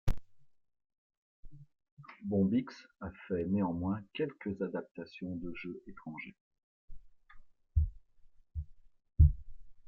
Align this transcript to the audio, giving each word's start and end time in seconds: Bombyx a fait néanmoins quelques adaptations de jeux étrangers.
Bombyx 2.23 2.87
a 3.01 3.11
fait 3.27 3.45
néanmoins 3.45 4.01
quelques 4.13 4.59
adaptations 4.63 5.35
de 5.35 5.53
jeux 5.53 5.79
étrangers. 5.85 6.35